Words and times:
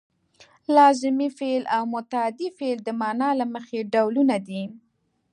لازمي 0.77 1.27
فعل 1.37 1.63
او 1.75 1.83
متعدي 1.95 2.47
فعل 2.59 2.77
د 2.83 2.89
معنا 3.01 3.29
له 3.39 3.45
مخې 3.55 3.79
ډولونه 3.93 4.35
دي. 4.47 4.63